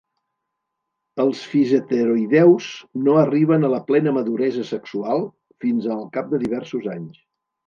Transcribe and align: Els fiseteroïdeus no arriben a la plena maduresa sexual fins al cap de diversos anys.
Els 1.25 1.43
fiseteroïdeus 1.51 2.69
no 3.09 3.19
arriben 3.25 3.69
a 3.69 3.71
la 3.75 3.81
plena 3.93 4.15
maduresa 4.17 4.67
sexual 4.71 5.23
fins 5.67 5.87
al 5.99 6.03
cap 6.19 6.35
de 6.35 6.43
diversos 6.47 6.91
anys. 6.97 7.23